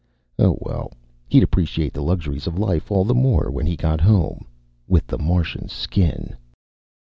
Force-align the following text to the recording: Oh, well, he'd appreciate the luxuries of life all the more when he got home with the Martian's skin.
Oh, 0.39 0.57
well, 0.61 0.93
he'd 1.27 1.43
appreciate 1.43 1.93
the 1.93 2.01
luxuries 2.01 2.47
of 2.47 2.57
life 2.57 2.89
all 2.89 3.05
the 3.05 3.13
more 3.13 3.51
when 3.51 3.67
he 3.67 3.75
got 3.75 4.01
home 4.01 4.47
with 4.87 5.05
the 5.05 5.19
Martian's 5.19 5.73
skin. 5.73 6.35